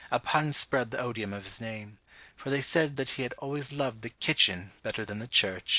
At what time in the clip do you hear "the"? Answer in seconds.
0.89-0.97, 4.01-4.09, 5.19-5.27